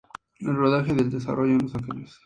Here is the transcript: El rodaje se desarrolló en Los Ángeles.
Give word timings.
El 0.39 0.55
rodaje 0.55 0.95
se 0.95 1.03
desarrolló 1.03 1.51
en 1.51 1.59
Los 1.59 1.75
Ángeles. 1.75 2.19